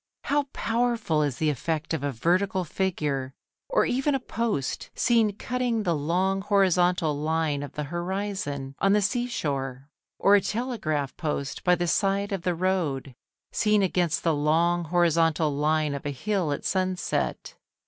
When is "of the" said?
7.61-7.83, 12.31-12.55